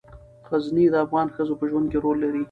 [0.49, 2.39] غزني د افغان ښځو په ژوند کې رول لري.